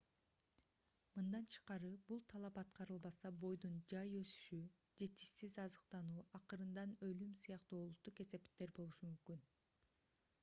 мындан 1.17 1.43
тышкары 1.49 1.89
бул 2.07 2.21
талап 2.31 2.55
аткарылбаса 2.61 3.31
бойдун 3.43 3.75
жай 3.93 4.15
өсүшү 4.21 4.61
жетишсиз 5.01 5.57
азыктануу 5.65 6.23
акырында 6.39 6.85
өлүм 7.09 7.35
сыяктуу 7.43 7.83
олуттуу 7.83 8.15
кесепеттер 8.21 8.73
болушу 8.79 9.11
мүмкүн 9.11 9.45